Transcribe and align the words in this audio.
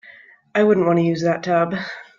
I 0.55 0.63
wouldn't 0.63 0.87
want 0.87 0.97
to 0.97 1.03
use 1.05 1.21
that 1.21 1.43
tub. 1.43 1.75